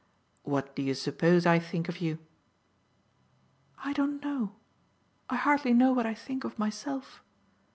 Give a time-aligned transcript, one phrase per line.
[0.41, 2.17] "What do you suppose I think of you?"
[3.83, 4.55] "I don't know.
[5.29, 7.21] I hardly know what I think of myself.